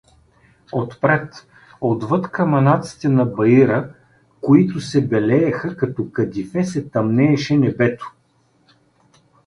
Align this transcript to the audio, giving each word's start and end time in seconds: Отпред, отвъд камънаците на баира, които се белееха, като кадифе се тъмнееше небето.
Отпред, 0.71 1.47
отвъд 1.81 2.31
камънаците 2.31 3.09
на 3.09 3.25
баира, 3.25 3.93
които 4.41 4.79
се 4.79 5.07
белееха, 5.07 5.77
като 5.77 6.11
кадифе 6.11 6.63
се 6.65 6.89
тъмнееше 6.89 7.57
небето. 7.57 8.11